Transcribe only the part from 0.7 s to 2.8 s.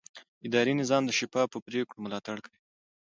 نظام د شفافو پریکړو ملاتړ کوي.